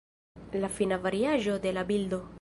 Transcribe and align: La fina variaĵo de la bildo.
La 0.63 0.71
fina 0.79 0.99
variaĵo 1.05 1.59
de 1.67 1.77
la 1.79 1.89
bildo. 1.93 2.25